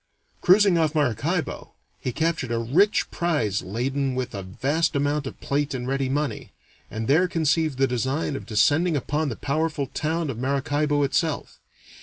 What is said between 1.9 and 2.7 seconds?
he captured a